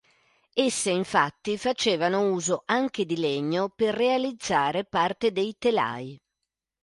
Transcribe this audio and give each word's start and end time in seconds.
Esse, 0.55 0.89
infatti, 0.89 1.59
facevano 1.59 2.31
uso 2.31 2.63
anche 2.65 3.05
di 3.05 3.17
legno 3.17 3.69
per 3.69 3.93
realizzare 3.93 4.83
parte 4.83 5.31
dei 5.31 5.55
telai. 5.59 6.19